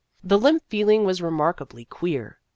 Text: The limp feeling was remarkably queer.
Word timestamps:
The 0.23 0.39
limp 0.39 0.63
feeling 0.67 1.03
was 1.05 1.21
remarkably 1.21 1.85
queer. 1.85 2.39